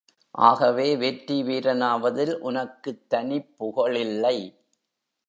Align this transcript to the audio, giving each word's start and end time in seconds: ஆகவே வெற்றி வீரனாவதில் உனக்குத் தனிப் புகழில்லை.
ஆகவே 0.35 0.97
வெற்றி 0.97 1.43
வீரனாவதில் 1.43 2.39
உனக்குத் 2.39 3.09
தனிப் 3.09 3.55
புகழில்லை. 3.59 4.37